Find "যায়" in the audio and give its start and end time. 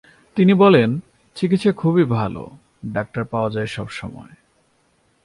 3.49-3.67